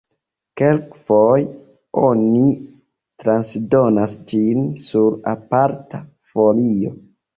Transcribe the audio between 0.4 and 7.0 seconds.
Kelkfoje oni transdonas ĝin sur aparta folio.